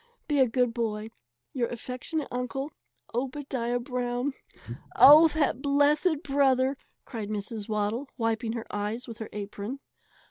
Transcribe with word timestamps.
Be 0.27 0.39
a 0.39 0.47
good 0.49 0.73
boy. 0.73 1.11
Your 1.53 1.67
affectionate 1.67 2.27
uncle, 2.31 2.71
OBADIAH 3.13 3.81
BROWN. 3.81 4.33
"Oh, 4.95 5.27
that 5.27 5.61
blessed 5.61 6.23
brother!" 6.23 6.75
cried 7.05 7.29
Mrs. 7.29 7.69
Waddle, 7.69 8.07
wiping 8.17 8.53
her 8.53 8.65
eyes 8.71 9.07
with 9.07 9.19
her 9.19 9.29
apron. 9.31 9.79